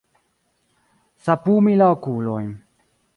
[1.25, 2.51] Sapumi la okulojn.